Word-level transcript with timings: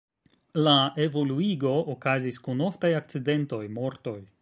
La 0.67 0.73
evoluigo 1.05 1.75
okazis 1.95 2.43
kun 2.49 2.67
oftaj 2.71 2.93
akcidentoj, 3.05 3.65
mortoj. 3.81 4.21